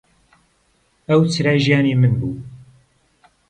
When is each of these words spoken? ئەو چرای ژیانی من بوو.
ئەو 1.09 1.21
چرای 1.33 1.59
ژیانی 1.65 1.93
من 2.01 2.13
بوو. 2.19 2.31